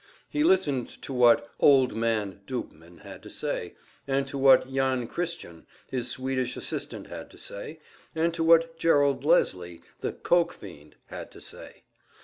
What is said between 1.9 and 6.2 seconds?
Man" Doobman had to say, and to what Jan Christian, his